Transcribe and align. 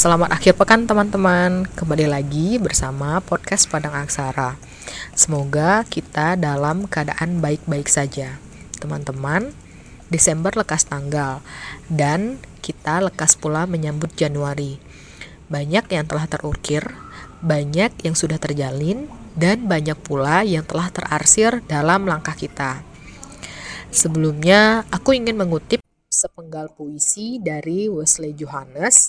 Selamat 0.00 0.32
akhir 0.32 0.56
pekan 0.56 0.88
teman-teman. 0.88 1.68
Kembali 1.76 2.08
lagi 2.08 2.56
bersama 2.56 3.20
podcast 3.20 3.68
Padang 3.68 3.92
Aksara. 3.92 4.56
Semoga 5.12 5.84
kita 5.84 6.40
dalam 6.40 6.88
keadaan 6.88 7.44
baik-baik 7.44 7.84
saja. 7.84 8.40
Teman-teman, 8.80 9.52
Desember 10.08 10.56
lekas 10.56 10.88
tanggal 10.88 11.44
dan 11.92 12.40
kita 12.64 13.04
lekas 13.04 13.36
pula 13.36 13.68
menyambut 13.68 14.08
Januari. 14.16 14.80
Banyak 15.52 15.92
yang 15.92 16.08
telah 16.08 16.24
terukir, 16.32 16.96
banyak 17.44 17.92
yang 18.00 18.16
sudah 18.16 18.40
terjalin, 18.40 19.04
dan 19.36 19.68
banyak 19.68 20.00
pula 20.00 20.48
yang 20.48 20.64
telah 20.64 20.88
terarsir 20.88 21.60
dalam 21.68 22.08
langkah 22.08 22.32
kita. 22.32 22.80
Sebelumnya, 23.92 24.88
aku 24.88 25.12
ingin 25.12 25.36
mengutip 25.36 25.84
sepenggal 26.20 26.68
puisi 26.76 27.40
dari 27.40 27.88
Wesley 27.88 28.36
Johannes 28.36 29.08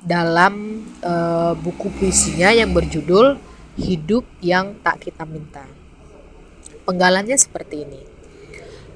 dalam 0.00 0.80
uh, 1.04 1.52
buku 1.52 1.92
puisinya 1.92 2.48
yang 2.48 2.72
berjudul 2.72 3.36
Hidup 3.76 4.24
yang 4.40 4.80
Tak 4.80 5.04
Kita 5.04 5.28
Minta. 5.28 5.62
Penggalannya 6.88 7.36
seperti 7.36 7.84
ini. 7.84 8.02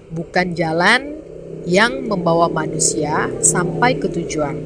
Bukan 0.08 0.56
jalan 0.56 1.20
yang 1.68 2.08
membawa 2.08 2.50
manusia 2.50 3.30
sampai 3.38 3.94
ke 4.00 4.10
tujuan, 4.10 4.58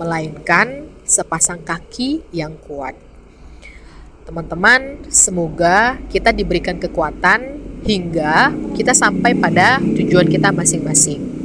melainkan 0.00 0.88
sepasang 1.04 1.60
kaki 1.60 2.24
yang 2.32 2.56
kuat. 2.64 2.96
Teman-teman, 4.24 5.04
semoga 5.12 6.00
kita 6.08 6.32
diberikan 6.32 6.80
kekuatan 6.80 7.61
hingga 7.82 8.54
kita 8.78 8.94
sampai 8.94 9.34
pada 9.34 9.82
tujuan 9.82 10.30
kita 10.30 10.54
masing-masing. 10.54 11.42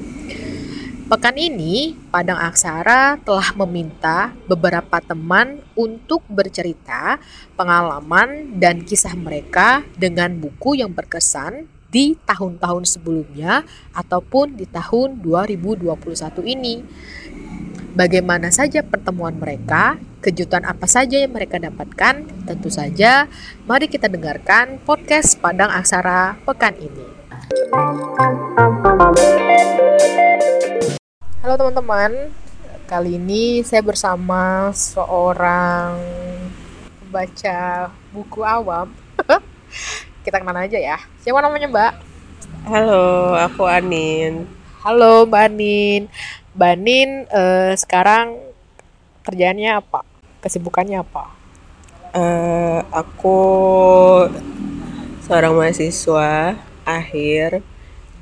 Pekan 1.07 1.39
ini, 1.39 1.95
Padang 2.11 2.35
Aksara 2.35 3.15
telah 3.23 3.55
meminta 3.63 4.35
beberapa 4.43 4.99
teman 4.99 5.63
untuk 5.71 6.19
bercerita 6.27 7.15
pengalaman 7.55 8.59
dan 8.59 8.83
kisah 8.83 9.15
mereka 9.15 9.87
dengan 9.95 10.35
buku 10.35 10.75
yang 10.75 10.91
berkesan 10.91 11.71
di 11.87 12.19
tahun-tahun 12.27 12.83
sebelumnya 12.83 13.63
ataupun 13.95 14.59
di 14.59 14.67
tahun 14.67 15.23
2021 15.23 15.95
ini. 16.43 16.83
Bagaimana 17.97 18.53
saja 18.53 18.85
pertemuan 18.85 19.33
mereka, 19.41 19.97
kejutan 20.21 20.61
apa 20.69 20.85
saja 20.85 21.17
yang 21.17 21.33
mereka 21.33 21.57
dapatkan, 21.57 22.29
tentu 22.45 22.69
saja 22.69 23.25
mari 23.65 23.89
kita 23.89 24.05
dengarkan 24.05 24.77
podcast 24.85 25.33
Padang 25.41 25.73
Aksara 25.73 26.37
pekan 26.45 26.77
ini. 26.77 27.09
Halo 31.41 31.57
teman-teman, 31.57 32.29
kali 32.85 33.17
ini 33.17 33.65
saya 33.65 33.81
bersama 33.81 34.69
seorang 34.77 35.97
pembaca 37.01 37.89
buku 38.13 38.45
awam. 38.45 38.93
Kita 40.21 40.37
kenal 40.37 40.69
aja 40.69 40.77
ya. 40.77 41.01
Siapa 41.25 41.41
namanya 41.41 41.65
Mbak? 41.65 41.93
Halo, 42.69 43.33
aku 43.41 43.65
Anin. 43.65 44.56
Halo 44.87 45.27
Mbak 45.27 45.51
Anin. 45.51 46.07
Mbak 46.55 46.71
Anin 46.79 47.09
uh, 47.27 47.75
sekarang 47.75 48.39
kerjaannya 49.27 49.83
apa? 49.83 50.07
Kesibukannya 50.39 51.03
apa? 51.03 51.27
Uh, 52.15 52.79
aku 52.95 53.39
seorang 55.27 55.59
mahasiswa 55.59 56.55
akhir 56.87 57.59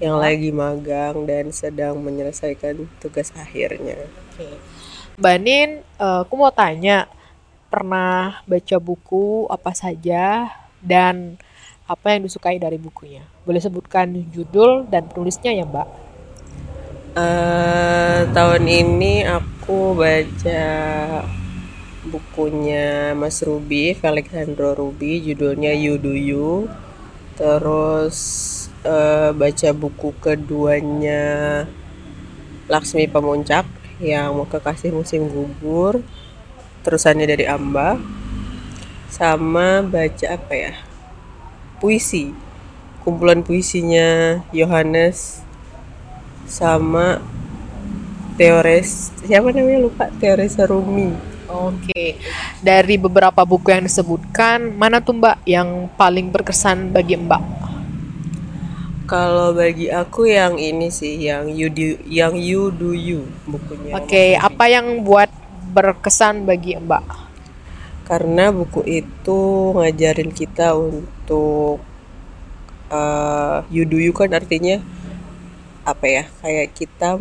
yang 0.01 0.17
lagi 0.17 0.49
magang 0.49 1.29
dan 1.29 1.53
sedang 1.53 2.01
menyelesaikan 2.01 2.89
tugas 2.97 3.29
akhirnya. 3.37 4.01
Oke. 4.33 4.57
Mbak 5.21 5.37
Nin, 5.45 5.85
uh, 6.01 6.25
aku 6.25 6.33
mau 6.33 6.49
tanya, 6.49 7.05
pernah 7.69 8.41
baca 8.49 8.77
buku 8.81 9.45
apa 9.53 9.69
saja 9.77 10.49
dan 10.81 11.37
apa 11.85 12.17
yang 12.17 12.25
disukai 12.25 12.57
dari 12.57 12.81
bukunya? 12.81 13.21
Boleh 13.45 13.61
sebutkan 13.61 14.17
judul 14.33 14.89
dan 14.89 15.05
penulisnya 15.05 15.53
ya, 15.53 15.61
Mbak? 15.61 16.04
Uh, 17.15 18.27
tahun 18.35 18.67
ini 18.67 19.23
aku 19.23 19.95
baca 19.95 20.67
bukunya 22.03 23.15
Mas 23.15 23.39
Ruby, 23.39 23.95
Alexandro 24.03 24.75
Ruby, 24.75 25.23
judulnya 25.23 25.71
You 25.71 25.95
Do 25.95 26.11
You. 26.11 26.67
Terus 27.39 28.19
uh, 28.83 29.31
baca 29.31 29.69
buku 29.71 30.11
keduanya 30.19 31.63
Laksmi 32.67 33.07
Pemuncak 33.07 33.63
yang 34.03 34.35
mau 34.35 34.43
kekasih 34.43 34.91
musim 34.91 35.31
gugur 35.31 36.03
terusannya 36.83 37.31
dari 37.31 37.47
Amba 37.47 37.95
sama 39.07 39.79
baca 39.87 40.35
apa 40.35 40.51
ya 40.51 40.73
puisi 41.79 42.35
kumpulan 43.07 43.39
puisinya 43.39 44.43
Yohanes 44.51 45.44
sama 46.45 47.21
Teores 48.35 49.11
siapa 49.25 49.49
namanya 49.51 49.85
lupa 49.85 50.05
Teores 50.21 50.55
Rumi 50.61 51.35
Oke, 51.45 52.17
dari 52.65 52.97
beberapa 52.97 53.45
buku 53.45 53.69
yang 53.69 53.85
disebutkan, 53.85 54.73
mana 54.73 54.97
tuh 54.97 55.13
Mbak 55.13 55.45
yang 55.45 55.87
paling 55.93 56.33
berkesan 56.33 56.89
bagi 56.89 57.15
Mbak? 57.21 57.43
Kalau 59.05 59.53
bagi 59.53 59.93
aku 59.93 60.25
yang 60.25 60.57
ini 60.57 60.89
sih, 60.89 61.21
yang 61.21 61.53
you 61.53 61.69
do, 61.69 62.01
yang 62.09 62.33
you 62.33 62.73
do 62.73 62.97
you 62.97 63.29
bukunya. 63.45 63.93
Oke, 63.93 64.09
okay, 64.09 64.29
apa 64.33 64.65
yang 64.65 65.05
buat 65.05 65.29
berkesan 65.69 66.49
bagi 66.49 66.81
Mbak? 66.81 67.05
Karena 68.09 68.49
buku 68.49 68.81
itu 68.89 69.69
ngajarin 69.77 70.33
kita 70.33 70.73
untuk 70.73 71.77
uh, 72.89 73.61
you 73.69 73.85
do 73.85 74.01
you 74.01 74.17
kan 74.17 74.33
artinya 74.33 74.81
apa 75.85 76.05
ya? 76.09 76.23
Kayak 76.41 76.73
kita 76.73 77.15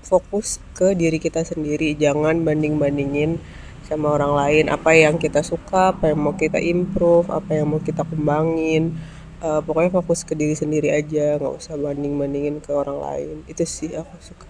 fokus 0.00 0.56
ke 0.72 0.96
diri 0.96 1.20
kita 1.20 1.44
sendiri, 1.44 1.92
jangan 1.92 2.40
banding-bandingin 2.40 3.36
sama 3.84 4.16
orang 4.16 4.32
lain. 4.32 4.64
Apa 4.72 4.96
yang 4.96 5.20
kita 5.20 5.44
suka, 5.44 5.92
apa 5.92 6.12
yang 6.12 6.20
mau 6.20 6.34
kita 6.36 6.56
improve, 6.60 7.28
apa 7.28 7.60
yang 7.60 7.68
mau 7.68 7.80
kita 7.80 8.02
kembangin. 8.08 8.96
Uh, 9.38 9.62
pokoknya 9.62 9.94
fokus 9.94 10.26
ke 10.26 10.32
diri 10.34 10.56
sendiri 10.56 10.90
aja. 10.90 11.36
Nggak 11.36 11.54
usah 11.60 11.76
banding 11.76 12.16
bandingin 12.16 12.56
ke 12.64 12.72
orang 12.72 12.98
lain. 12.98 13.36
Itu 13.44 13.62
sih 13.68 13.92
aku 13.92 14.16
suka. 14.18 14.48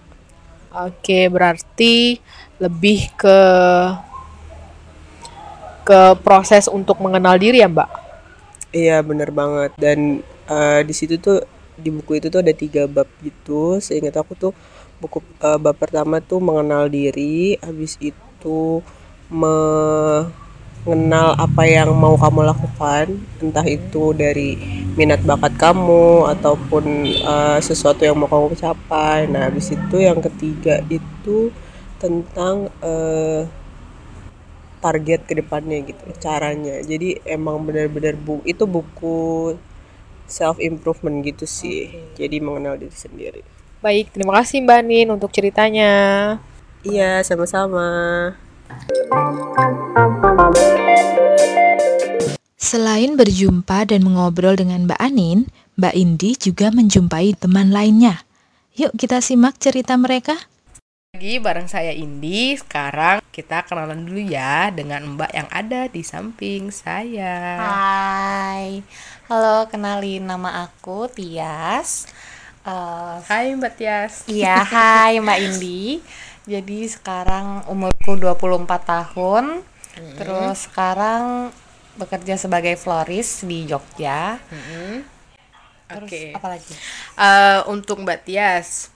Oke 0.69 1.25
berarti 1.33 2.21
lebih 2.61 3.09
ke 3.17 3.39
ke 5.81 6.01
proses 6.21 6.69
untuk 6.69 7.01
mengenal 7.01 7.41
diri 7.41 7.65
ya 7.65 7.69
mbak? 7.69 7.89
Iya 8.69 9.01
bener 9.01 9.33
banget. 9.33 9.73
Dan 9.81 10.21
uh, 10.45 10.85
di 10.85 10.93
situ 10.93 11.17
tuh 11.17 11.41
di 11.79 11.89
buku 11.89 12.19
itu 12.19 12.27
tuh 12.27 12.43
ada 12.43 12.53
tiga 12.53 12.85
bab 12.85 13.07
gitu. 13.23 13.79
Seingat 13.79 14.15
aku 14.19 14.35
tuh 14.35 14.53
buku 14.99 15.23
uh, 15.41 15.55
bab 15.55 15.75
pertama 15.79 16.19
tuh 16.19 16.43
mengenal 16.43 16.91
diri 16.91 17.55
habis 17.63 17.95
itu 18.03 18.83
me 19.31 19.55
mengenal 20.87 21.35
apa 21.35 21.67
yang 21.67 21.91
mau 21.91 22.15
kamu 22.15 22.49
lakukan 22.55 23.19
entah 23.43 23.67
itu 23.67 24.15
dari 24.15 24.55
minat 24.95 25.19
bakat 25.27 25.51
kamu 25.59 26.31
ataupun 26.39 26.83
uh, 27.27 27.59
sesuatu 27.59 28.07
yang 28.07 28.15
mau 28.15 28.31
kamu 28.31 28.55
capai. 28.55 29.27
Nah 29.27 29.51
habis 29.51 29.75
itu 29.75 29.95
yang 29.99 30.23
ketiga 30.23 30.79
itu 30.87 31.51
tentang 31.99 32.71
uh, 32.79 33.43
target 34.79 35.27
ke 35.27 35.35
depannya 35.35 35.83
gitu 35.83 36.03
caranya. 36.17 36.79
Jadi 36.79 37.19
emang 37.27 37.59
benar-benar 37.67 38.15
bu 38.15 38.39
itu 38.47 38.63
buku 38.63 39.55
self 40.29 40.61
improvement 40.61 41.25
gitu 41.25 41.43
sih 41.43 41.89
okay. 41.89 42.25
jadi 42.25 42.37
mengenal 42.39 42.77
diri 42.77 42.93
sendiri 42.93 43.41
baik 43.83 44.13
terima 44.13 44.39
kasih 44.39 44.63
mbak 44.63 44.81
Nin 44.85 45.09
untuk 45.09 45.33
ceritanya 45.33 45.91
iya 46.85 47.19
sama-sama 47.25 47.89
Selain 52.59 53.17
berjumpa 53.17 53.89
dan 53.89 54.05
mengobrol 54.05 54.53
dengan 54.53 54.85
Mbak 54.85 55.01
Anin, 55.01 55.49
Mbak 55.73 55.95
Indi 55.97 56.37
juga 56.37 56.69
menjumpai 56.69 57.33
teman 57.33 57.73
lainnya. 57.73 58.21
Yuk 58.77 58.93
kita 58.93 59.25
simak 59.25 59.57
cerita 59.57 59.97
mereka. 59.97 60.37
Lagi 61.19 61.35
bareng 61.35 61.67
saya 61.67 61.91
Indi, 61.91 62.55
sekarang 62.55 63.19
kita 63.27 63.67
kenalan 63.67 64.07
dulu 64.07 64.23
ya 64.23 64.71
dengan 64.71 65.03
Mbak 65.03 65.31
yang 65.35 65.51
ada 65.51 65.91
di 65.91 65.99
samping 65.99 66.71
saya. 66.71 67.59
Hai, 67.59 68.79
halo 69.27 69.67
kenalin 69.67 70.23
nama 70.23 70.63
aku 70.63 71.11
Tias. 71.11 72.07
Uh, 72.63 73.19
hai 73.27 73.51
Mbak 73.51 73.73
Tias. 73.75 74.23
Iya, 74.31 74.63
hai 74.63 75.19
Mbak 75.19 75.39
Indi. 75.43 75.99
Jadi 76.47 76.87
sekarang 76.87 77.67
umurku 77.67 78.15
24 78.15 78.63
tahun. 78.79 79.59
Hmm. 79.99 80.15
Terus 80.15 80.71
sekarang 80.71 81.51
bekerja 81.99 82.39
sebagai 82.39 82.79
floris 82.79 83.43
di 83.43 83.67
Jogja. 83.67 84.39
Hmm. 84.47 85.03
Terus 85.83 86.07
okay. 86.15 86.31
apa 86.31 86.47
lagi? 86.47 86.71
Uh, 87.19 87.67
untuk 87.75 88.07
Mbak 88.07 88.23
Tias, 88.23 88.87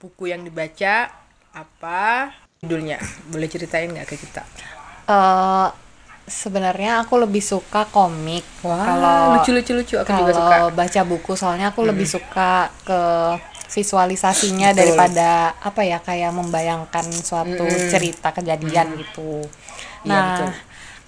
buku 0.00 0.32
yang 0.32 0.48
dibaca 0.48 1.27
apa? 1.52 2.32
judulnya 2.58 2.98
boleh 3.30 3.46
ceritain 3.46 3.86
nggak 3.88 4.08
ke 4.08 4.16
kita 4.18 4.42
Eh, 5.08 5.68
sebenarnya 6.28 7.00
aku 7.00 7.16
lebih 7.16 7.40
suka 7.40 7.88
komik 7.88 8.44
kalau 8.60 9.32
lucu 9.32 9.56
lucu 9.56 9.72
lucu 9.72 9.94
aku 9.96 10.12
juga 10.12 10.32
suka 10.36 10.56
baca 10.68 11.00
buku 11.08 11.32
soalnya 11.32 11.72
aku 11.72 11.80
lebih 11.88 12.04
suka 12.04 12.68
ke 12.84 13.00
visualisasinya 13.68 14.72
Betul. 14.72 14.80
daripada 14.84 15.56
apa 15.60 15.80
ya 15.84 16.00
kayak 16.00 16.32
membayangkan 16.32 17.08
suatu 17.12 17.64
cerita 17.88 18.32
kejadian 18.32 18.96
gitu. 18.96 19.44
Iya, 20.04 20.08
Nah, 20.08 20.24
betul. 20.32 20.50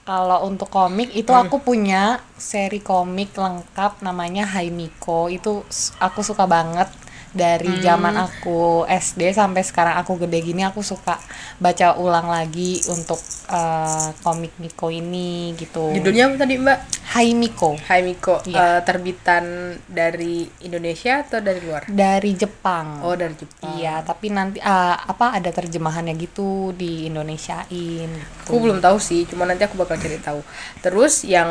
kalau 0.05 0.39
untuk 0.45 0.69
komik 0.69 1.13
itu 1.13 1.33
aku 1.33 1.61
punya 1.61 2.21
seri 2.37 2.81
komik 2.81 3.33
lengkap 3.37 4.01
namanya 4.01 4.45
Haimiko. 4.45 5.29
Itu 5.29 5.65
aku 6.01 6.21
suka 6.21 6.45
banget 6.45 6.89
dari 7.31 7.79
zaman 7.79 8.19
aku 8.19 8.85
SD 8.87 9.31
sampai 9.31 9.63
sekarang 9.63 9.95
aku 10.03 10.19
gede 10.27 10.43
gini 10.43 10.67
aku 10.67 10.83
suka 10.83 11.15
baca 11.63 11.95
ulang 11.97 12.27
lagi 12.27 12.83
untuk 12.91 13.19
eh, 13.47 14.09
komik 14.21 14.59
Miko 14.59 14.91
ini 14.91 15.55
gitu. 15.55 15.95
judulnya 15.95 16.33
apa 16.33 16.37
tadi 16.43 16.55
mbak 16.59 16.79
Haimiko 17.11 17.75
Hai 17.91 18.07
Miko 18.07 18.39
Iya. 18.47 18.79
Eh, 18.79 18.81
terbitan 18.87 19.75
dari 19.87 20.47
Indonesia 20.63 21.27
atau 21.27 21.43
dari 21.43 21.59
luar 21.63 21.87
dari 21.91 22.39
Jepang. 22.39 23.03
oh 23.03 23.15
dari 23.19 23.35
Jepang 23.35 23.75
Iya, 23.79 24.03
tapi 24.03 24.31
nanti 24.31 24.59
ah, 24.63 24.95
apa 24.95 25.35
ada 25.35 25.51
terjemahannya 25.51 26.15
gitu 26.19 26.75
di 26.75 27.07
Indonesiain. 27.07 28.11
Aku 28.47 28.59
belum 28.59 28.83
tahu 28.83 28.99
sih, 28.99 29.27
cuma 29.31 29.47
nanti 29.47 29.63
aku 29.63 29.79
bakal 29.79 29.95
cari 29.95 30.19
tahu. 30.19 30.43
Terus 30.83 31.23
yang 31.23 31.51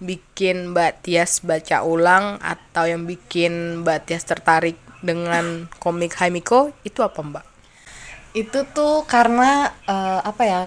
bikin 0.00 0.72
Mbak 0.72 1.04
Tias 1.04 1.44
baca 1.44 1.84
ulang 1.84 2.40
atau 2.40 2.88
yang 2.88 3.04
bikin 3.04 3.84
Mbak 3.84 4.08
Tias 4.08 4.24
tertarik 4.24 4.76
dengan 5.00 5.68
komik 5.78 6.14
Haimiko 6.18 6.74
itu 6.82 7.00
apa 7.02 7.20
Mbak? 7.22 7.44
Itu 8.34 8.66
tuh 8.70 9.04
karena 9.08 9.72
eh, 9.88 10.20
apa 10.22 10.42
ya? 10.44 10.60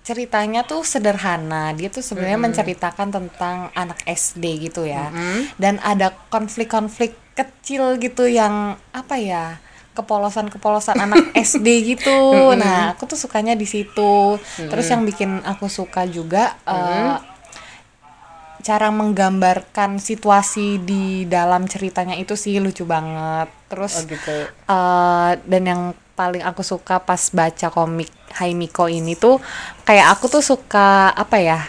Ceritanya 0.00 0.64
tuh 0.64 0.80
sederhana. 0.82 1.76
Dia 1.76 1.92
tuh 1.92 2.00
sebenarnya 2.00 2.40
menceritakan 2.40 3.12
tentang 3.12 3.68
anak 3.76 4.00
SD 4.08 4.70
gitu 4.72 4.88
ya. 4.88 5.12
Dan 5.60 5.76
ada 5.84 6.16
konflik-konflik 6.32 7.14
kecil 7.36 8.00
gitu 8.00 8.24
yang 8.26 8.80
apa 8.96 9.16
ya? 9.20 9.46
kepolosan-kepolosan 9.90 10.96
anak 11.10 11.34
SD 11.34 11.96
gitu. 11.96 12.54
Nah, 12.56 12.94
aku 12.94 13.10
tuh 13.10 13.18
sukanya 13.18 13.58
di 13.58 13.66
situ. 13.66 14.38
Terus 14.56 14.86
yang 14.88 15.02
bikin 15.04 15.42
aku 15.44 15.66
suka 15.66 16.06
juga 16.06 16.56
eh, 16.64 17.18
cara 18.68 18.88
menggambarkan 19.00 19.90
situasi 20.08 20.80
di 20.90 21.24
dalam 21.36 21.62
ceritanya 21.72 22.14
itu 22.22 22.34
sih 22.44 22.54
lucu 22.64 22.84
banget. 22.94 23.48
Terus 23.70 23.94
Oh 23.94 24.02
gitu. 24.06 24.50
eh, 24.70 25.30
dan 25.50 25.62
yang 25.70 25.82
paling 26.18 26.44
aku 26.44 26.62
suka 26.72 27.00
pas 27.08 27.22
baca 27.32 27.68
komik 27.72 28.10
Haimiko 28.38 28.86
ini 28.92 29.16
tuh 29.16 29.40
kayak 29.88 30.06
aku 30.18 30.26
tuh 30.34 30.44
suka 30.44 31.10
apa 31.16 31.36
ya? 31.40 31.60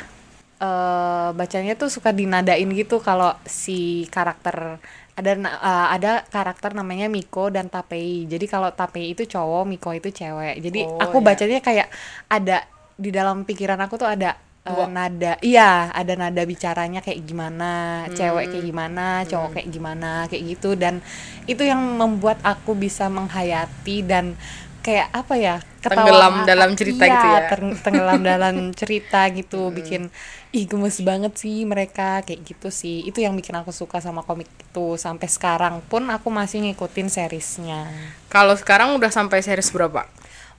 eh 0.61 1.27
bacanya 1.39 1.73
tuh 1.81 1.89
suka 1.95 2.09
dinadain 2.19 2.69
gitu 2.79 3.01
kalau 3.01 3.33
si 3.49 4.05
karakter 4.13 4.77
ada 5.17 5.31
eh, 5.69 5.87
ada 5.97 6.11
karakter 6.29 6.71
namanya 6.79 7.05
Miko 7.15 7.49
dan 7.55 7.67
Tapei. 7.73 8.29
Jadi 8.29 8.45
kalau 8.53 8.69
Tapei 8.79 9.11
itu 9.13 9.23
cowok, 9.33 9.63
Miko 9.71 9.89
itu 9.99 10.09
cewek. 10.13 10.55
Jadi 10.65 10.79
Oh, 10.79 11.01
aku 11.01 11.17
iya. 11.17 11.25
bacanya 11.27 11.59
kayak 11.67 11.87
ada 12.29 12.57
di 13.03 13.09
dalam 13.09 13.37
pikiran 13.49 13.79
aku 13.81 13.95
tuh 14.01 14.09
ada 14.15 14.37
eh, 14.61 14.85
nada 14.87 15.41
iya 15.41 15.89
ada 15.91 16.13
nada 16.13 16.41
bicaranya 16.45 17.01
kayak 17.01 17.21
gimana 17.25 17.71
cewek 18.13 18.45
kayak 18.53 18.65
gimana 18.69 19.05
cowok 19.25 19.49
kayak 19.57 19.69
gimana 19.73 20.11
kayak 20.29 20.43
gitu. 20.57 20.69
Dan 20.77 21.01
itu 21.49 21.63
yang 21.65 21.81
membuat 21.97 22.37
aku 22.45 22.71
bisa 22.77 23.09
menghayati 23.09 24.05
dan 24.05 24.37
kayak 24.81 25.13
apa 25.13 25.35
ya 25.37 25.55
Tenggelam 25.81 26.45
ngakak. 26.45 26.49
dalam 26.49 26.69
cerita 26.77 27.03
Iya, 27.05 27.13
gitu 27.17 27.27
ya. 27.29 27.41
teng- 27.49 27.77
tenggelam 27.81 28.21
dalam 28.21 28.55
cerita 28.79 29.21
gitu 29.33 29.73
bikin 29.73 30.13
ih 30.53 30.65
gemes 30.69 30.97
banget 31.01 31.33
sih 31.41 31.65
mereka 31.65 32.21
kayak 32.21 32.41
gitu 32.45 32.69
sih. 32.69 33.01
Itu 33.05 33.17
yang 33.21 33.33
bikin 33.33 33.57
aku 33.57 33.73
suka 33.73 33.97
sama 33.97 34.21
komik 34.21 34.45
itu. 34.61 34.87
Sampai 34.97 35.25
sekarang 35.29 35.81
pun 35.89 36.05
aku 36.09 36.29
masih 36.29 36.61
ngikutin 36.69 37.09
seriesnya. 37.09 37.89
Kalau 38.29 38.53
sekarang 38.53 38.93
udah 38.97 39.09
sampai 39.09 39.41
series 39.41 39.73
berapa? 39.73 40.05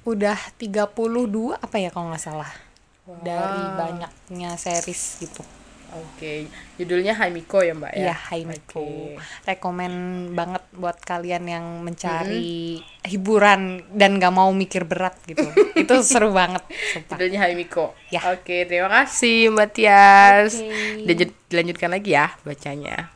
udah 0.03 0.35
32 0.59 1.55
apa 1.63 1.79
ya 1.79 1.87
kalau 1.95 2.11
nggak 2.11 2.19
salah 2.19 2.51
dari 3.21 3.65
banyaknya 3.75 4.55
series 4.55 5.19
gitu 5.21 5.43
Oke, 5.93 6.49
judulnya 6.81 7.13
Haimiko 7.13 7.61
ya 7.61 7.77
Mbak 7.77 7.93
ya? 7.93 8.01
Iya, 8.01 8.17
Hai 8.17 8.49
Miko. 8.49 8.81
Oke. 8.81 9.21
Rekomen 9.45 9.93
banget 10.33 10.65
buat 10.73 10.97
kalian 10.97 11.45
yang 11.45 11.85
mencari 11.85 12.81
hiburan 13.05 13.85
dan 13.93 14.17
gak 14.17 14.33
mau 14.33 14.49
mikir 14.57 14.89
berat 14.89 15.13
gitu. 15.29 15.45
Itu 15.77 16.01
seru 16.01 16.33
banget, 16.33 16.65
sumpah. 16.65 17.13
Judulnya 17.13 17.45
Haimiko. 17.45 17.93
Ya. 18.09 18.25
Oke, 18.33 18.65
terima 18.65 18.89
kasih 18.89 19.53
Mbak 19.53 19.69
Tias. 19.69 20.57
Dilanjut- 20.97 21.37
Dilanjutkan 21.53 21.93
lagi 21.93 22.17
ya 22.17 22.33
bacanya. 22.41 23.13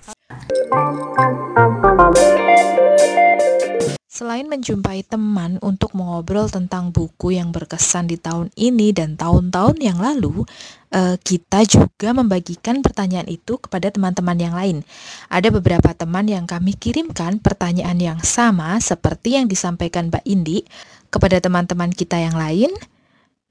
Selain 4.16 4.48
menjumpai 4.48 5.04
teman 5.04 5.60
untuk 5.60 5.92
mengobrol 5.92 6.48
tentang 6.48 6.88
buku 6.88 7.36
yang 7.36 7.52
berkesan 7.52 8.08
di 8.08 8.16
tahun 8.16 8.48
ini 8.56 8.96
dan 8.96 9.12
tahun-tahun 9.12 9.76
yang 9.76 10.00
lalu, 10.00 10.48
eh, 10.88 11.20
kita 11.20 11.68
juga 11.68 12.16
membagikan 12.16 12.80
pertanyaan 12.80 13.28
itu 13.28 13.60
kepada 13.60 13.92
teman-teman 13.92 14.40
yang 14.40 14.56
lain. 14.56 14.80
Ada 15.28 15.52
beberapa 15.52 15.92
teman 15.92 16.32
yang 16.32 16.48
kami 16.48 16.72
kirimkan 16.72 17.44
pertanyaan 17.44 18.00
yang 18.00 18.16
sama 18.24 18.80
seperti 18.80 19.36
yang 19.36 19.52
disampaikan 19.52 20.08
Mbak 20.08 20.24
Indi 20.24 20.64
kepada 21.12 21.36
teman-teman 21.36 21.92
kita 21.92 22.16
yang 22.16 22.40
lain. 22.40 22.72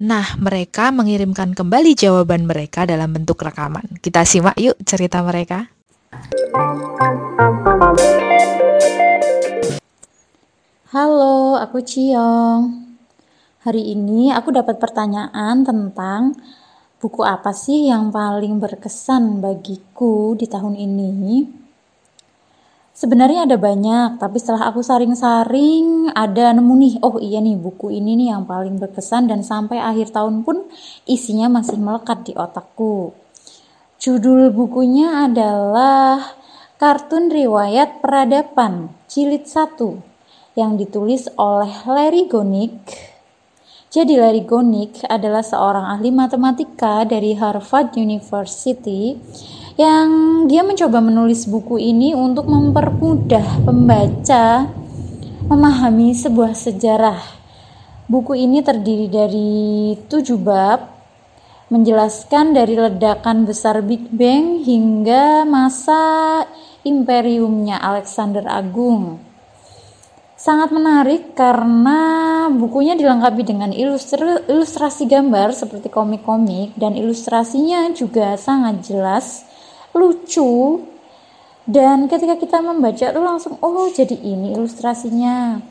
Nah, 0.01 0.33
mereka 0.41 0.89
mengirimkan 0.89 1.53
kembali 1.53 1.93
jawaban 1.93 2.49
mereka 2.49 2.89
dalam 2.89 3.13
bentuk 3.13 3.37
rekaman. 3.37 4.01
Kita 4.01 4.25
simak 4.25 4.57
yuk 4.57 4.81
cerita 4.81 5.21
mereka. 5.21 5.69
Halo, 10.95 11.59
aku 11.59 11.83
Ciong. 11.83 12.87
Hari 13.67 13.83
ini 13.91 14.31
aku 14.31 14.47
dapat 14.55 14.79
pertanyaan 14.79 15.67
tentang 15.67 16.39
buku 17.03 17.19
apa 17.19 17.51
sih 17.51 17.91
yang 17.91 18.15
paling 18.15 18.63
berkesan 18.63 19.43
bagiku 19.43 20.39
di 20.39 20.47
tahun 20.47 20.79
ini. 20.79 21.51
Sebenarnya 22.95 23.43
ada 23.43 23.59
banyak, 23.59 24.23
tapi 24.23 24.39
setelah 24.39 24.71
aku 24.71 24.79
saring-saring 24.79 26.15
ada 26.15 26.55
nemu 26.55 26.73
nih, 26.79 26.93
oh 27.03 27.19
iya 27.19 27.43
nih 27.43 27.59
buku 27.59 27.91
ini 27.91 28.15
nih 28.15 28.31
yang 28.31 28.47
paling 28.47 28.79
berkesan 28.79 29.27
dan 29.27 29.43
sampai 29.43 29.83
akhir 29.83 30.15
tahun 30.15 30.47
pun 30.47 30.63
isinya 31.03 31.59
masih 31.59 31.75
melekat 31.75 32.23
di 32.23 32.39
otakku. 32.39 33.11
Judul 33.99 34.47
bukunya 34.47 35.27
adalah 35.27 36.39
Kartun 36.79 37.27
Riwayat 37.27 37.99
Peradaban 37.99 38.95
Jilid 39.11 39.43
1 39.43 40.14
yang 40.55 40.79
ditulis 40.79 41.27
oleh 41.35 41.71
Larry 41.83 42.31
Gonick. 42.31 42.79
Jadi 43.91 44.15
Larry 44.15 44.47
Gonick 44.47 45.03
adalah 45.07 45.43
seorang 45.43 45.87
ahli 45.99 46.11
matematika 46.11 47.03
dari 47.03 47.35
Harvard 47.35 47.95
University 47.99 49.15
yang 49.75 50.07
dia 50.47 50.63
mencoba 50.63 51.03
menulis 51.03 51.47
buku 51.51 51.75
ini 51.79 52.15
untuk 52.15 52.47
mempermudah 52.47 53.67
pembaca 53.67 54.71
memahami 55.51 56.15
sebuah 56.15 56.55
sejarah. 56.55 57.19
Buku 58.07 58.39
ini 58.39 58.63
terdiri 58.63 59.11
dari 59.11 59.95
tujuh 60.07 60.39
bab 60.39 60.95
menjelaskan 61.67 62.55
dari 62.55 62.77
ledakan 62.79 63.43
besar 63.43 63.83
Big 63.83 64.07
Bang 64.13 64.63
hingga 64.63 65.43
masa 65.43 66.45
imperiumnya 66.85 67.81
Alexander 67.81 68.45
Agung. 68.47 69.34
Sangat 70.45 70.69
menarik 70.69 71.33
karena 71.33 72.45
bukunya 72.53 72.93
dilengkapi 72.93 73.41
dengan 73.41 73.73
ilustr- 73.73 74.45
ilustrasi 74.45 75.09
gambar 75.09 75.57
seperti 75.57 75.89
komik-komik 75.89 76.77
dan 76.77 76.93
ilustrasinya 76.93 77.89
juga 77.97 78.37
sangat 78.37 78.85
jelas, 78.85 79.41
lucu, 79.97 80.85
dan 81.65 82.05
ketika 82.05 82.37
kita 82.37 82.61
membaca 82.61 83.09
tuh 83.09 83.25
langsung 83.25 83.57
oh 83.57 83.89
jadi 83.89 84.13
ini 84.13 84.53
ilustrasinya. 84.53 85.65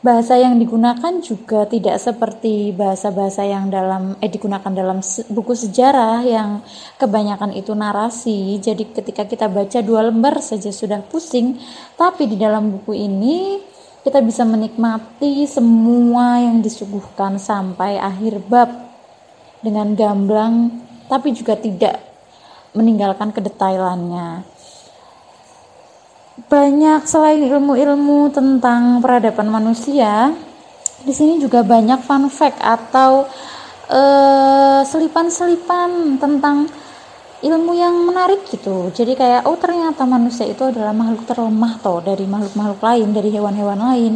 Bahasa 0.00 0.38
yang 0.38 0.56
digunakan 0.56 1.12
juga 1.20 1.68
tidak 1.68 2.00
seperti 2.00 2.72
bahasa-bahasa 2.72 3.44
yang 3.44 3.68
dalam 3.68 4.16
eh 4.24 4.32
digunakan 4.32 4.72
dalam 4.72 5.04
buku 5.28 5.52
sejarah 5.52 6.24
yang 6.24 6.64
kebanyakan 6.96 7.52
itu 7.52 7.76
narasi. 7.76 8.56
Jadi 8.62 8.94
ketika 8.96 9.28
kita 9.28 9.50
baca 9.52 9.82
dua 9.84 10.08
lembar 10.08 10.40
saja 10.40 10.72
sudah 10.72 11.04
pusing, 11.04 11.60
tapi 12.00 12.30
di 12.30 12.40
dalam 12.40 12.72
buku 12.72 12.96
ini 12.96 13.60
kita 14.00 14.24
bisa 14.24 14.48
menikmati 14.48 15.44
semua 15.44 16.40
yang 16.40 16.64
disuguhkan 16.64 17.36
sampai 17.36 18.00
akhir 18.00 18.40
bab 18.48 18.70
dengan 19.60 19.92
gamblang 19.92 20.72
tapi 21.10 21.36
juga 21.36 21.58
tidak 21.58 22.00
meninggalkan 22.72 23.34
kedetailannya. 23.34 24.46
Banyak 26.48 27.04
selain 27.04 27.44
ilmu-ilmu 27.44 28.32
tentang 28.32 29.04
peradaban 29.04 29.52
manusia 29.52 30.32
di 31.04 31.12
sini 31.12 31.36
juga 31.36 31.60
banyak 31.60 32.00
fun 32.04 32.28
fact 32.32 32.60
atau 32.60 33.28
uh, 33.88 34.80
selipan-selipan 34.84 36.16
tentang 36.16 36.68
ilmu 37.40 37.72
yang 37.72 37.96
menarik 38.04 38.44
gitu. 38.44 38.92
Jadi 38.92 39.16
kayak 39.16 39.48
oh 39.48 39.56
ternyata 39.56 40.04
manusia 40.04 40.44
itu 40.44 40.60
adalah 40.60 40.92
makhluk 40.92 41.24
terlemah 41.24 41.80
toh 41.80 42.04
dari 42.04 42.28
makhluk-makhluk 42.28 42.80
lain, 42.84 43.08
dari 43.16 43.28
hewan-hewan 43.32 43.80
lain. 43.80 44.14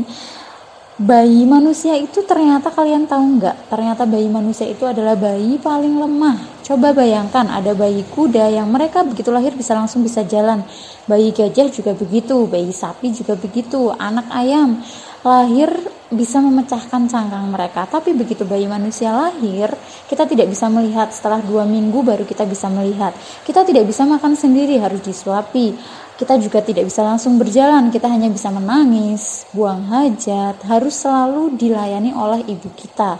Bayi 0.94 1.42
manusia 1.42 1.98
itu 1.98 2.22
ternyata 2.22 2.70
kalian 2.70 3.10
tahu 3.10 3.42
nggak? 3.42 3.66
Ternyata 3.66 4.06
bayi 4.06 4.30
manusia 4.30 4.62
itu 4.70 4.86
adalah 4.86 5.18
bayi 5.18 5.58
paling 5.58 5.90
lemah. 5.98 6.62
Coba 6.62 6.94
bayangkan 6.94 7.50
ada 7.50 7.74
bayi 7.74 8.06
kuda 8.06 8.46
yang 8.54 8.70
mereka 8.70 9.02
begitu 9.02 9.34
lahir 9.34 9.58
bisa 9.58 9.74
langsung 9.74 10.06
bisa 10.06 10.22
jalan. 10.22 10.62
Bayi 11.10 11.34
gajah 11.34 11.66
juga 11.66 11.98
begitu, 11.98 12.46
bayi 12.46 12.70
sapi 12.70 13.10
juga 13.10 13.34
begitu, 13.34 13.90
anak 13.90 14.30
ayam 14.30 14.86
lahir 15.24 15.72
bisa 16.12 16.38
memecahkan 16.38 17.08
cangkang 17.08 17.48
mereka. 17.48 17.88
Tapi 17.88 18.12
begitu 18.12 18.44
bayi 18.44 18.68
manusia 18.68 19.10
lahir, 19.10 19.72
kita 20.06 20.28
tidak 20.28 20.52
bisa 20.52 20.68
melihat 20.68 21.10
setelah 21.10 21.40
dua 21.40 21.64
minggu 21.64 22.04
baru 22.04 22.22
kita 22.28 22.44
bisa 22.44 22.68
melihat. 22.68 23.16
Kita 23.42 23.64
tidak 23.64 23.88
bisa 23.88 24.04
makan 24.04 24.36
sendiri, 24.36 24.78
harus 24.78 25.00
disuapi. 25.00 25.74
Kita 26.14 26.38
juga 26.38 26.62
tidak 26.62 26.86
bisa 26.86 27.02
langsung 27.02 27.40
berjalan, 27.42 27.90
kita 27.90 28.06
hanya 28.06 28.30
bisa 28.30 28.46
menangis, 28.54 29.50
buang 29.50 29.90
hajat, 29.90 30.62
harus 30.62 30.94
selalu 31.02 31.58
dilayani 31.58 32.14
oleh 32.14 32.46
ibu 32.46 32.70
kita. 32.70 33.18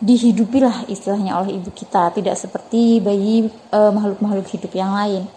Dihidupilah 0.00 0.88
istilahnya 0.88 1.36
oleh 1.44 1.60
ibu 1.60 1.68
kita, 1.68 2.08
tidak 2.16 2.40
seperti 2.40 3.04
bayi 3.04 3.52
eh, 3.52 3.90
makhluk-makhluk 3.92 4.48
hidup 4.48 4.72
yang 4.72 4.96
lain. 4.96 5.28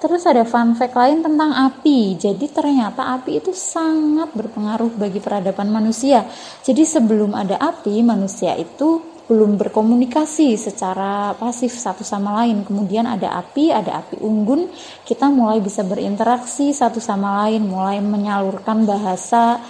Terus 0.00 0.24
ada 0.24 0.48
fun 0.48 0.72
fact 0.72 0.96
lain 0.96 1.20
tentang 1.20 1.52
api. 1.52 2.16
Jadi 2.16 2.48
ternyata 2.48 3.12
api 3.20 3.36
itu 3.36 3.52
sangat 3.52 4.32
berpengaruh 4.32 4.96
bagi 4.96 5.20
peradaban 5.20 5.68
manusia. 5.68 6.24
Jadi 6.64 6.88
sebelum 6.88 7.36
ada 7.36 7.60
api, 7.60 8.00
manusia 8.00 8.56
itu 8.56 9.20
belum 9.28 9.60
berkomunikasi 9.60 10.56
secara 10.56 11.36
pasif 11.36 11.76
satu 11.76 12.00
sama 12.00 12.40
lain. 12.40 12.64
Kemudian 12.64 13.04
ada 13.04 13.36
api, 13.44 13.76
ada 13.76 14.00
api 14.00 14.24
unggun, 14.24 14.72
kita 15.04 15.28
mulai 15.28 15.60
bisa 15.60 15.84
berinteraksi 15.84 16.72
satu 16.72 16.96
sama 16.96 17.44
lain, 17.44 17.68
mulai 17.68 18.00
menyalurkan 18.00 18.88
bahasa 18.88 19.60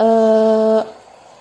eh, 0.00 0.80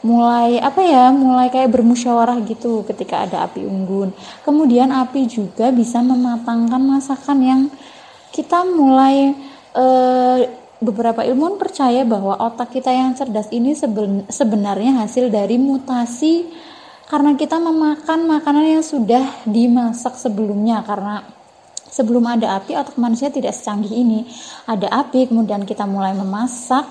mulai 0.05 0.62
apa 0.62 0.81
ya 0.86 1.10
mulai 1.10 1.50
kayak 1.50 1.74
bermusyawarah 1.74 2.38
gitu 2.46 2.86
ketika 2.86 3.25
ada 3.25 3.50
api 3.50 3.65
unggun 3.65 4.13
kemudian 4.46 4.93
api 4.93 5.25
juga 5.25 5.74
bisa 5.74 6.05
mematangkan 6.05 6.79
masakan 6.79 7.39
yang 7.41 7.62
kita 8.31 8.67
mulai 8.67 9.34
uh, 9.75 10.39
beberapa 10.77 11.25
ilmuwan 11.25 11.57
percaya 11.57 12.05
bahwa 12.05 12.38
otak 12.38 12.77
kita 12.77 12.93
yang 12.93 13.17
cerdas 13.17 13.50
ini 13.50 13.74
seben, 13.74 14.29
sebenarnya 14.29 15.01
hasil 15.01 15.34
dari 15.34 15.57
mutasi 15.57 16.46
karena 17.07 17.34
kita 17.34 17.57
memakan 17.57 18.27
makanan 18.27 18.77
yang 18.77 18.86
sudah 18.86 19.24
dimasak 19.48 20.19
sebelumnya. 20.19 20.84
Karena 20.84 21.24
sebelum 21.88 22.27
ada 22.27 22.60
api 22.60 22.75
otak 22.75 23.00
manusia 23.00 23.31
tidak 23.31 23.55
secanggih 23.55 23.96
ini. 23.96 24.27
Ada 24.67 24.91
api 25.07 25.31
kemudian 25.31 25.63
kita 25.63 25.88
mulai 25.88 26.12
memasak 26.13 26.86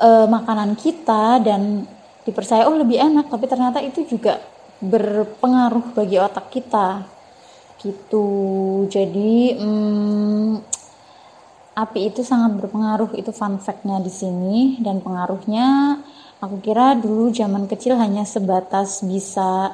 uh, 0.00 0.26
makanan 0.26 0.74
kita 0.74 1.38
dan 1.44 1.84
dipercaya 2.24 2.64
oh 2.66 2.74
lebih 2.74 2.96
enak. 2.96 3.28
Tapi 3.28 3.44
ternyata 3.44 3.78
itu 3.84 4.08
juga 4.08 4.40
berpengaruh 4.80 5.92
bagi 5.92 6.16
otak 6.16 6.48
kita 6.48 7.19
gitu. 7.80 8.28
Jadi 8.92 9.56
hmm, 9.56 10.60
api 11.74 12.00
itu 12.12 12.20
sangat 12.20 12.60
berpengaruh. 12.60 13.16
Itu 13.16 13.32
fun 13.32 13.56
factnya 13.58 13.98
di 13.98 14.12
sini. 14.12 14.78
Dan 14.84 15.00
pengaruhnya 15.00 15.98
aku 16.40 16.60
kira 16.60 16.96
dulu 16.96 17.32
zaman 17.32 17.64
kecil 17.66 17.96
hanya 17.96 18.28
sebatas 18.28 19.00
bisa 19.00 19.72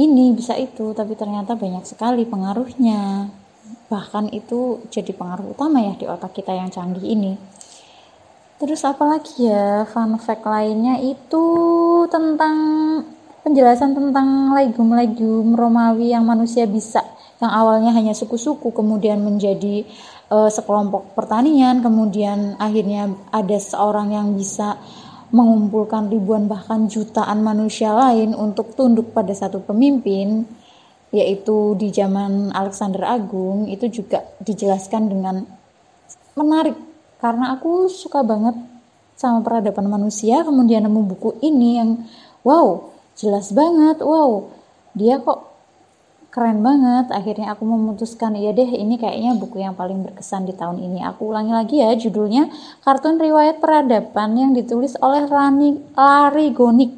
ini 0.00 0.32
bisa 0.32 0.56
itu. 0.56 0.96
Tapi 0.96 1.12
ternyata 1.14 1.54
banyak 1.54 1.84
sekali 1.84 2.24
pengaruhnya. 2.24 3.28
Bahkan 3.92 4.32
itu 4.32 4.80
jadi 4.88 5.12
pengaruh 5.12 5.52
utama 5.52 5.84
ya 5.84 5.94
di 5.98 6.08
otak 6.08 6.32
kita 6.32 6.56
yang 6.56 6.72
canggih 6.72 7.04
ini. 7.04 7.34
Terus 8.60 8.84
apalagi 8.84 9.48
ya? 9.48 9.88
Fun 9.88 10.20
fact 10.20 10.44
lainnya 10.44 11.00
itu 11.00 11.44
tentang 12.12 12.56
penjelasan 13.42 13.96
tentang 13.96 14.52
legum-legum 14.52 15.56
Romawi 15.56 16.12
yang 16.12 16.24
manusia 16.26 16.68
bisa 16.68 17.04
yang 17.40 17.48
awalnya 17.48 17.96
hanya 17.96 18.12
suku-suku 18.12 18.68
kemudian 18.72 19.24
menjadi 19.24 19.88
uh, 20.28 20.52
sekelompok 20.52 21.16
pertanian 21.16 21.80
kemudian 21.80 22.60
akhirnya 22.60 23.16
ada 23.32 23.56
seorang 23.56 24.12
yang 24.12 24.36
bisa 24.36 24.76
mengumpulkan 25.30 26.10
ribuan 26.10 26.50
bahkan 26.50 26.90
jutaan 26.90 27.40
manusia 27.40 27.94
lain 27.94 28.34
untuk 28.34 28.74
tunduk 28.74 29.14
pada 29.14 29.30
satu 29.30 29.62
pemimpin 29.62 30.44
yaitu 31.10 31.74
di 31.74 31.90
zaman 31.90 32.54
Alexander 32.54 33.02
Agung. 33.06 33.66
Itu 33.66 33.90
juga 33.90 34.22
dijelaskan 34.42 35.10
dengan 35.10 35.42
menarik 36.38 36.74
karena 37.18 37.54
aku 37.54 37.90
suka 37.90 38.22
banget 38.22 38.58
sama 39.18 39.44
peradaban 39.44 39.90
manusia 39.90 40.40
kemudian 40.40 40.88
nemu 40.88 41.00
buku 41.04 41.36
ini 41.44 41.76
yang 41.76 41.90
wow 42.40 42.88
jelas 43.20 43.52
banget 43.52 44.00
wow. 44.00 44.48
Dia 44.96 45.20
kok 45.20 45.52
keren 46.32 46.64
banget. 46.64 47.12
Akhirnya 47.12 47.52
aku 47.52 47.68
memutuskan 47.68 48.32
iya 48.32 48.56
deh 48.56 48.66
ini 48.66 48.96
kayaknya 48.96 49.36
buku 49.36 49.60
yang 49.60 49.76
paling 49.76 50.00
berkesan 50.00 50.48
di 50.48 50.56
tahun 50.56 50.80
ini. 50.80 51.04
Aku 51.04 51.28
ulangi 51.28 51.52
lagi 51.52 51.76
ya 51.84 51.92
judulnya 51.92 52.48
kartun 52.80 53.20
riwayat 53.20 53.60
peradaban 53.60 54.40
yang 54.40 54.56
ditulis 54.56 54.96
oleh 55.04 55.28
Rani 55.28 55.76
Larry 55.92 56.48
Gonik. 56.56 56.96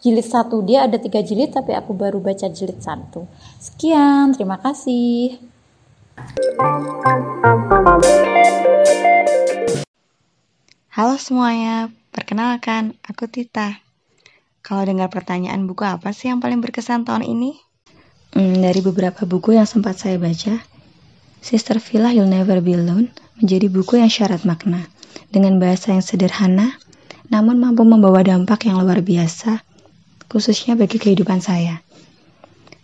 Jilid 0.00 0.24
satu. 0.24 0.64
Dia 0.64 0.88
ada 0.88 0.96
tiga 0.96 1.20
jilid 1.20 1.52
tapi 1.52 1.76
aku 1.76 1.92
baru 1.92 2.24
baca 2.24 2.48
jilid 2.48 2.80
satu. 2.80 3.28
Sekian 3.60 4.32
terima 4.32 4.56
kasih. 4.56 5.36
Halo 10.90 11.20
semuanya, 11.20 11.92
perkenalkan 12.16 12.96
aku 13.04 13.28
Tita. 13.28 13.89
Kalau 14.60 14.84
dengar 14.84 15.08
pertanyaan 15.08 15.64
buku 15.64 15.88
apa 15.88 16.12
sih 16.12 16.28
yang 16.28 16.44
paling 16.44 16.60
berkesan 16.60 17.08
tahun 17.08 17.24
ini? 17.24 17.56
Hmm, 18.36 18.60
dari 18.60 18.84
beberapa 18.84 19.24
buku 19.24 19.56
yang 19.56 19.66
sempat 19.66 19.98
saya 19.98 20.20
baca, 20.20 20.60
Sister 21.40 21.80
Villa 21.80 22.12
You'll 22.12 22.28
Never 22.28 22.60
Be 22.60 22.76
Alone 22.76 23.08
menjadi 23.40 23.72
buku 23.72 23.98
yang 23.98 24.12
syarat 24.12 24.44
makna, 24.44 24.84
dengan 25.32 25.56
bahasa 25.56 25.96
yang 25.96 26.04
sederhana, 26.04 26.76
namun 27.32 27.56
mampu 27.56 27.88
membawa 27.88 28.20
dampak 28.20 28.68
yang 28.68 28.84
luar 28.84 29.00
biasa, 29.00 29.64
khususnya 30.28 30.76
bagi 30.76 31.00
kehidupan 31.00 31.40
saya. 31.40 31.80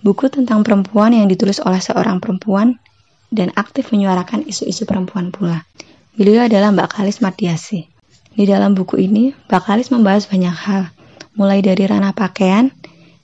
Buku 0.01 0.33
tentang 0.33 0.65
perempuan 0.65 1.13
yang 1.13 1.29
ditulis 1.29 1.61
oleh 1.61 1.79
seorang 1.79 2.25
perempuan 2.25 2.81
dan 3.29 3.53
aktif 3.53 3.93
menyuarakan 3.93 4.49
isu-isu 4.49 4.89
perempuan 4.89 5.29
pula. 5.29 5.69
Beliau 6.17 6.49
adalah 6.49 6.73
Mbak 6.73 6.89
Kalis 6.97 7.21
Mardiasi. 7.21 7.85
Di 8.33 8.45
dalam 8.49 8.73
buku 8.73 8.97
ini, 8.97 9.37
Mbak 9.53 9.63
Kalis 9.69 9.89
membahas 9.93 10.25
banyak 10.25 10.57
hal, 10.57 10.96
mulai 11.37 11.61
dari 11.61 11.85
ranah 11.85 12.17
pakaian, 12.17 12.73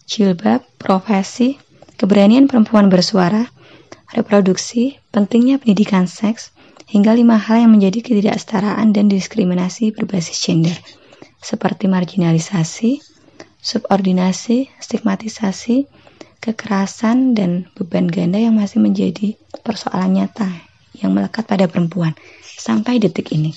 jilbab, 0.04 0.60
profesi, 0.76 1.56
keberanian 1.96 2.46
perempuan 2.46 2.92
bersuara, 2.92 3.48
reproduksi, 4.12 5.00
pentingnya 5.08 5.56
pendidikan 5.56 6.04
seks, 6.04 6.52
hingga 6.92 7.16
lima 7.16 7.40
hal 7.40 7.64
yang 7.64 7.72
menjadi 7.72 8.04
ketidaksetaraan 8.04 8.92
dan 8.92 9.08
diskriminasi 9.08 9.96
berbasis 9.96 10.36
gender, 10.36 10.76
seperti 11.40 11.88
marginalisasi, 11.88 13.00
subordinasi, 13.64 14.68
stigmatisasi, 14.76 15.88
kekerasan, 16.44 17.32
dan 17.32 17.72
beban 17.72 18.12
ganda 18.12 18.36
yang 18.36 18.60
masih 18.60 18.84
menjadi 18.84 19.40
persoalan 19.64 20.20
nyata 20.20 20.52
yang 21.00 21.16
melekat 21.16 21.48
pada 21.48 21.64
perempuan 21.64 22.12
sampai 22.44 23.00
detik 23.00 23.32
ini. 23.32 23.56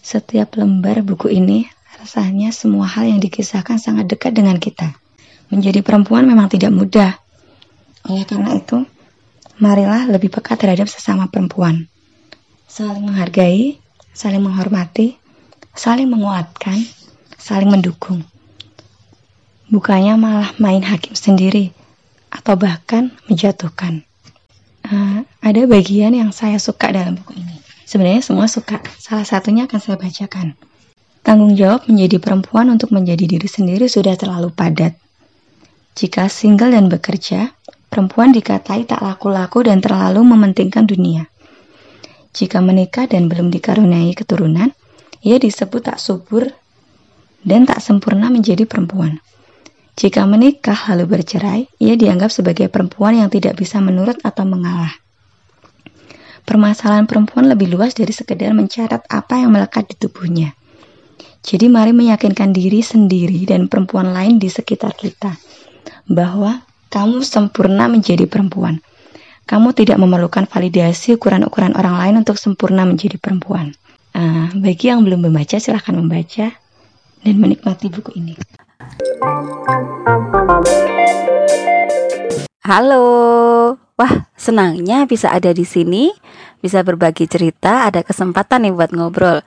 Setiap 0.00 0.56
lembar 0.56 1.02
buku 1.02 1.34
ini 1.34 1.68
Rasanya 1.96 2.52
semua 2.52 2.84
hal 2.84 3.08
yang 3.08 3.20
dikisahkan 3.24 3.80
sangat 3.80 4.04
dekat 4.04 4.36
dengan 4.36 4.60
kita. 4.60 4.92
Menjadi 5.48 5.80
perempuan 5.80 6.28
memang 6.28 6.52
tidak 6.52 6.68
mudah. 6.74 7.16
Oleh 8.06 8.28
karena 8.28 8.52
itu, 8.54 8.84
marilah 9.56 10.04
lebih 10.06 10.28
peka 10.28 10.60
terhadap 10.60 10.92
sesama 10.92 11.32
perempuan. 11.32 11.88
Saling 12.68 13.08
menghargai, 13.08 13.80
saling 14.12 14.44
menghormati, 14.44 15.16
saling 15.72 16.08
menguatkan, 16.12 16.84
saling 17.40 17.72
mendukung. 17.72 18.20
Bukannya 19.72 20.14
malah 20.20 20.50
main 20.60 20.84
hakim 20.84 21.16
sendiri 21.16 21.72
atau 22.30 22.54
bahkan 22.54 23.10
menjatuhkan. 23.26 24.04
Uh, 24.86 25.26
ada 25.42 25.66
bagian 25.66 26.14
yang 26.14 26.30
saya 26.30 26.60
suka 26.62 26.92
dalam 26.94 27.18
buku 27.18 27.40
ini. 27.42 27.56
Sebenarnya 27.86 28.22
semua 28.22 28.46
suka. 28.46 28.78
Salah 28.98 29.26
satunya 29.26 29.66
akan 29.66 29.78
saya 29.82 29.96
bacakan. 29.98 30.54
Tanggung 31.26 31.58
jawab 31.58 31.90
menjadi 31.90 32.22
perempuan 32.22 32.70
untuk 32.70 32.94
menjadi 32.94 33.26
diri 33.26 33.50
sendiri 33.50 33.90
sudah 33.90 34.14
terlalu 34.14 34.54
padat. 34.54 34.94
Jika 35.98 36.30
single 36.30 36.70
dan 36.70 36.86
bekerja, 36.86 37.50
perempuan 37.90 38.30
dikatai 38.30 38.86
tak 38.86 39.02
laku-laku 39.02 39.66
dan 39.66 39.82
terlalu 39.82 40.22
mementingkan 40.22 40.86
dunia. 40.86 41.26
Jika 42.30 42.62
menikah 42.62 43.10
dan 43.10 43.26
belum 43.26 43.50
dikaruniai 43.50 44.14
keturunan, 44.14 44.70
ia 45.26 45.42
disebut 45.42 45.90
tak 45.90 45.98
subur 45.98 46.46
dan 47.42 47.66
tak 47.66 47.82
sempurna 47.82 48.30
menjadi 48.30 48.62
perempuan. 48.62 49.18
Jika 49.98 50.30
menikah 50.30 50.78
lalu 50.94 51.10
bercerai, 51.10 51.66
ia 51.82 51.98
dianggap 51.98 52.30
sebagai 52.30 52.70
perempuan 52.70 53.18
yang 53.18 53.34
tidak 53.34 53.58
bisa 53.58 53.82
menurut 53.82 54.22
atau 54.22 54.46
mengalah. 54.46 54.94
Permasalahan 56.46 57.10
perempuan 57.10 57.50
lebih 57.50 57.74
luas 57.74 57.98
dari 57.98 58.14
sekedar 58.14 58.54
mencatat 58.54 59.10
apa 59.10 59.42
yang 59.42 59.50
melekat 59.50 59.90
di 59.90 59.98
tubuhnya. 59.98 60.54
Jadi 61.46 61.70
mari 61.70 61.94
meyakinkan 61.94 62.50
diri 62.50 62.82
sendiri 62.82 63.46
dan 63.46 63.70
perempuan 63.70 64.10
lain 64.10 64.42
di 64.42 64.50
sekitar 64.50 64.98
kita 64.98 65.38
bahwa 66.10 66.66
kamu 66.90 67.22
sempurna 67.22 67.86
menjadi 67.86 68.26
perempuan. 68.26 68.82
Kamu 69.46 69.70
tidak 69.70 69.94
memerlukan 70.02 70.50
validasi 70.50 71.14
ukuran-ukuran 71.14 71.78
orang 71.78 72.02
lain 72.02 72.14
untuk 72.26 72.34
sempurna 72.34 72.82
menjadi 72.82 73.22
perempuan. 73.22 73.70
Uh, 74.10 74.50
bagi 74.58 74.90
yang 74.90 75.06
belum 75.06 75.30
membaca, 75.30 75.62
silahkan 75.62 75.94
membaca 75.94 76.50
dan 77.22 77.34
menikmati 77.38 77.94
buku 77.94 78.10
ini. 78.18 78.34
Halo. 82.66 83.06
Wah, 83.94 84.28
senangnya 84.34 85.06
bisa 85.06 85.30
ada 85.30 85.54
di 85.54 85.62
sini, 85.62 86.10
bisa 86.58 86.82
berbagi 86.82 87.30
cerita, 87.30 87.86
ada 87.86 88.02
kesempatan 88.02 88.66
nih 88.66 88.74
buat 88.74 88.90
ngobrol. 88.90 89.46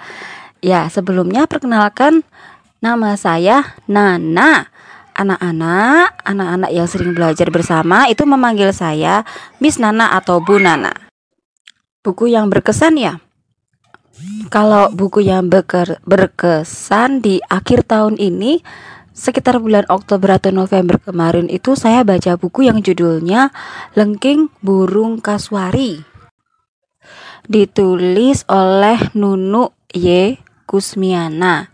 Ya, 0.59 0.91
sebelumnya 0.91 1.47
perkenalkan 1.47 2.27
nama 2.83 3.15
saya 3.15 3.79
Nana. 3.87 4.67
Anak-anak, 5.19 6.23
anak-anak 6.23 6.71
yang 6.71 6.87
sering 6.87 7.11
belajar 7.11 7.51
bersama 7.51 8.07
itu 8.07 8.23
memanggil 8.23 8.71
saya 8.71 9.27
Miss 9.59 9.75
Nana 9.75 10.15
atau 10.15 10.39
Bu 10.39 10.63
Nana. 10.63 10.95
Buku 11.99 12.31
yang 12.31 12.47
berkesan 12.47 12.95
ya? 12.95 13.19
Kalau 14.47 14.87
buku 14.95 15.23
yang 15.27 15.51
berkesan 16.03 17.19
di 17.19 17.43
akhir 17.51 17.83
tahun 17.83 18.15
ini 18.15 18.63
sekitar 19.11 19.59
bulan 19.59 19.83
Oktober 19.91 20.39
atau 20.39 20.55
November 20.55 20.95
kemarin 21.03 21.51
itu 21.51 21.75
saya 21.75 22.07
baca 22.07 22.39
buku 22.39 22.71
yang 22.71 22.79
judulnya 22.79 23.51
Lengking 23.99 24.47
Burung 24.63 25.19
Kaswari. 25.19 25.99
Ditulis 27.43 28.47
oleh 28.47 28.99
Nunu 29.15 29.75
Y. 29.91 30.39
Kusmiana. 30.69 31.73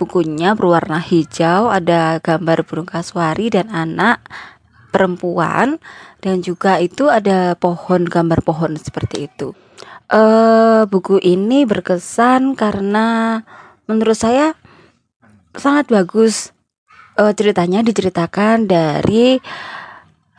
Bukunya 0.00 0.56
berwarna 0.56 0.96
hijau, 0.96 1.68
ada 1.68 2.16
gambar 2.24 2.64
burung 2.64 2.88
kaswari 2.88 3.52
dan 3.52 3.68
anak 3.68 4.24
perempuan 4.88 5.76
dan 6.24 6.40
juga 6.40 6.80
itu 6.80 7.12
ada 7.12 7.52
pohon 7.60 8.08
gambar 8.08 8.40
pohon 8.40 8.80
seperti 8.80 9.28
itu. 9.28 9.52
Uh, 10.08 10.88
buku 10.88 11.20
ini 11.20 11.68
berkesan 11.68 12.58
karena 12.58 13.40
menurut 13.86 14.18
saya 14.18 14.58
sangat 15.54 15.86
bagus 15.92 16.50
uh, 17.20 17.30
ceritanya 17.36 17.84
diceritakan 17.86 18.66
dari 18.66 19.38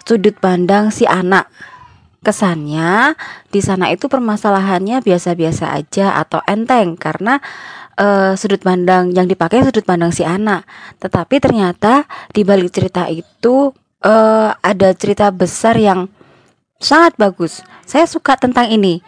sudut 0.03 0.35
pandang 0.41 0.91
si 0.91 1.07
anak. 1.07 1.47
Kesannya 2.21 3.17
di 3.49 3.65
sana 3.65 3.89
itu 3.89 4.05
permasalahannya 4.05 5.01
biasa-biasa 5.01 5.73
aja 5.73 6.21
atau 6.21 6.37
enteng 6.45 6.93
karena 6.93 7.41
uh, 7.97 8.37
sudut 8.37 8.61
pandang 8.61 9.11
yang 9.11 9.27
dipakai 9.27 9.65
sudut 9.65 9.83
pandang 9.83 10.13
si 10.13 10.23
anak. 10.23 10.63
Tetapi 11.01 11.41
ternyata 11.41 12.05
di 12.31 12.45
balik 12.45 12.71
cerita 12.71 13.09
itu 13.11 13.73
uh, 14.03 14.49
ada 14.59 14.93
cerita 14.95 15.33
besar 15.33 15.75
yang 15.75 16.07
sangat 16.79 17.17
bagus. 17.17 17.65
Saya 17.83 18.07
suka 18.07 18.37
tentang 18.37 18.69
ini, 18.71 19.01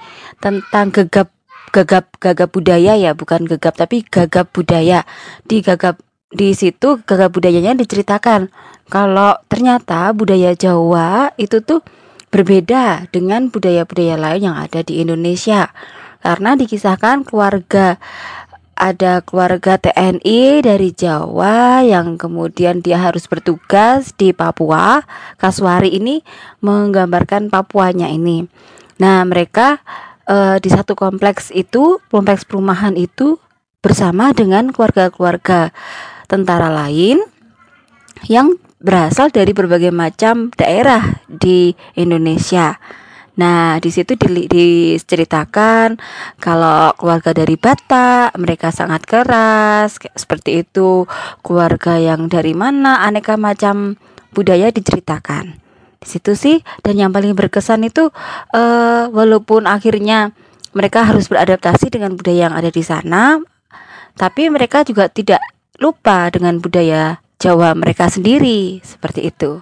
tentang 0.44 0.92
gegap 0.92 1.32
gagap 1.74 2.06
gagap 2.22 2.50
budaya 2.54 2.94
ya, 2.94 3.18
bukan 3.18 3.46
gegap 3.50 3.74
tapi 3.78 4.06
gagap 4.06 4.52
budaya. 4.54 5.08
Di 5.46 5.64
gagap 5.64 6.02
di 6.34 6.58
situ 6.58 6.98
gagap 7.06 7.30
budayanya 7.30 7.78
diceritakan 7.78 8.50
kalau 8.90 9.38
ternyata 9.46 10.10
budaya 10.18 10.58
Jawa 10.58 11.30
itu 11.38 11.62
tuh 11.62 11.86
berbeda 12.34 13.06
dengan 13.14 13.54
budaya-budaya 13.54 14.18
lain 14.18 14.50
yang 14.50 14.58
ada 14.58 14.82
di 14.82 15.06
Indonesia 15.06 15.70
karena 16.26 16.58
dikisahkan 16.58 17.30
keluarga 17.30 18.02
ada 18.74 19.22
keluarga 19.22 19.78
TNI 19.78 20.66
dari 20.66 20.90
Jawa 20.92 21.86
yang 21.86 22.18
kemudian 22.18 22.82
dia 22.82 22.98
harus 22.98 23.30
bertugas 23.30 24.12
di 24.18 24.34
Papua. 24.34 25.06
Kaswari 25.38 25.94
ini 25.94 26.26
menggambarkan 26.66 27.54
Papuanya 27.54 28.10
ini. 28.10 28.50
Nah, 28.98 29.22
mereka 29.26 29.82
e, 30.26 30.58
di 30.58 30.70
satu 30.70 30.98
kompleks 30.98 31.54
itu, 31.54 32.02
kompleks 32.10 32.46
perumahan 32.46 32.98
itu 32.98 33.38
bersama 33.84 34.32
dengan 34.34 34.72
keluarga-keluarga 34.72 35.76
tentara 36.26 36.72
lain 36.72 37.22
yang 38.26 38.56
berasal 38.84 39.32
dari 39.32 39.52
berbagai 39.56 39.92
macam 39.92 40.52
daerah 40.56 41.24
di 41.28 41.76
Indonesia. 41.96 42.80
Nah, 43.34 43.82
di 43.82 43.90
situ 43.90 44.14
di, 44.14 44.46
diceritakan 44.46 45.98
kalau 46.38 46.94
keluarga 46.94 47.34
dari 47.34 47.58
Batak 47.58 48.38
mereka 48.38 48.70
sangat 48.70 49.10
keras, 49.10 49.98
seperti 50.14 50.62
itu. 50.62 51.10
Keluarga 51.42 51.98
yang 51.98 52.30
dari 52.30 52.54
mana, 52.54 53.02
aneka 53.02 53.34
macam 53.34 53.98
budaya 54.38 54.70
diceritakan. 54.70 55.58
Di 55.98 56.08
situ 56.08 56.38
sih, 56.38 56.62
dan 56.86 57.00
yang 57.00 57.10
paling 57.10 57.34
berkesan 57.34 57.88
itu, 57.88 58.14
uh, 58.54 59.10
walaupun 59.10 59.66
akhirnya 59.66 60.36
mereka 60.76 61.06
harus 61.06 61.30
beradaptasi 61.30 61.90
dengan 61.90 62.14
budaya 62.14 62.50
yang 62.50 62.56
ada 62.58 62.70
di 62.70 62.84
sana, 62.86 63.40
tapi 64.14 64.50
mereka 64.50 64.86
juga 64.86 65.10
tidak 65.10 65.42
lupa 65.82 66.30
dengan 66.30 66.62
budaya 66.62 67.18
Jawa 67.42 67.76
mereka 67.76 68.08
sendiri 68.08 68.80
seperti 68.86 69.28
itu. 69.28 69.60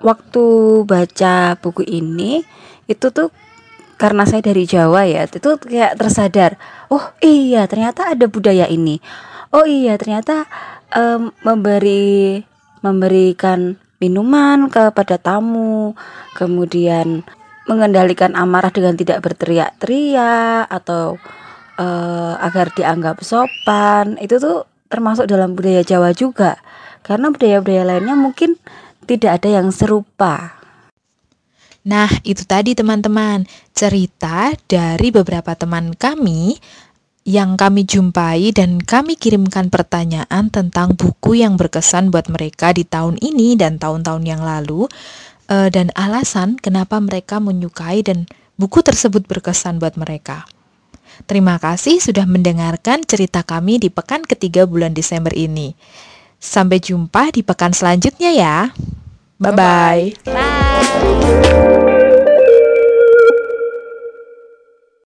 Waktu 0.00 0.44
baca 0.88 1.60
buku 1.60 1.84
ini 1.84 2.40
itu 2.88 3.12
tuh 3.12 3.28
karena 4.00 4.24
saya 4.24 4.40
dari 4.40 4.64
Jawa 4.64 5.04
ya, 5.04 5.28
itu 5.28 5.60
kayak 5.60 6.00
tersadar, 6.00 6.56
oh 6.88 7.12
iya 7.20 7.68
ternyata 7.68 8.08
ada 8.08 8.24
budaya 8.32 8.64
ini. 8.64 8.96
Oh 9.52 9.68
iya 9.68 10.00
ternyata 10.00 10.48
um, 10.96 11.28
memberi 11.44 12.40
memberikan 12.80 13.76
minuman 14.00 14.72
kepada 14.72 15.20
tamu, 15.20 15.92
kemudian 16.32 17.28
mengendalikan 17.68 18.32
amarah 18.32 18.72
dengan 18.72 18.96
tidak 18.96 19.20
berteriak-teriak 19.20 20.64
atau 20.72 21.20
uh, 21.76 22.34
agar 22.40 22.72
dianggap 22.72 23.20
sopan 23.20 24.16
itu 24.18 24.40
tuh 24.40 24.64
termasuk 24.90 25.30
dalam 25.30 25.54
budaya 25.54 25.86
Jawa 25.86 26.10
juga 26.10 26.58
karena 27.06 27.30
budaya-budaya 27.30 27.86
lainnya 27.86 28.18
mungkin 28.18 28.58
tidak 29.04 29.40
ada 29.40 29.60
yang 29.60 29.68
serupa. 29.70 30.60
Nah, 31.80 32.12
itu 32.28 32.44
tadi 32.44 32.76
teman-teman, 32.76 33.48
cerita 33.72 34.52
dari 34.68 35.08
beberapa 35.08 35.56
teman 35.56 35.96
kami 35.96 36.60
yang 37.24 37.56
kami 37.56 37.84
jumpai 37.84 38.52
dan 38.52 38.80
kami 38.80 39.16
kirimkan 39.16 39.68
pertanyaan 39.68 40.48
tentang 40.48 40.96
buku 40.96 41.40
yang 41.40 41.56
berkesan 41.60 42.08
buat 42.08 42.28
mereka 42.32 42.72
di 42.72 42.84
tahun 42.84 43.20
ini 43.20 43.56
dan 43.60 43.76
tahun-tahun 43.76 44.24
yang 44.24 44.40
lalu 44.40 44.88
eh, 45.48 45.68
dan 45.68 45.92
alasan 45.96 46.56
kenapa 46.56 46.96
mereka 47.00 47.40
menyukai 47.40 48.00
dan 48.00 48.24
buku 48.56 48.80
tersebut 48.80 49.24
berkesan 49.28 49.80
buat 49.80 49.96
mereka. 50.00 50.44
Terima 51.28 51.60
kasih 51.60 52.00
sudah 52.00 52.24
mendengarkan 52.24 53.04
cerita 53.04 53.44
kami 53.44 53.76
di 53.76 53.92
pekan 53.92 54.24
ketiga 54.24 54.64
bulan 54.64 54.96
Desember 54.96 55.32
ini. 55.36 55.76
Sampai 56.40 56.80
jumpa 56.80 57.28
di 57.30 57.44
pekan 57.44 57.76
selanjutnya 57.76 58.32
ya. 58.32 58.56
Bye-bye. 59.36 60.24
Bye. 60.24 60.24
-bye. 60.24 61.80
Bye. 61.84 61.89